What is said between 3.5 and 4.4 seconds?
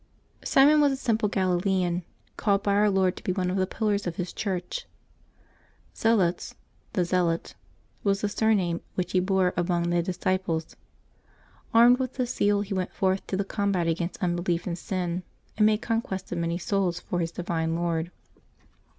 of the pillars of His